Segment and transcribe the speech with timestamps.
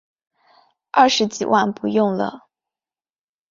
[0.89, 2.47] 二十几万不用了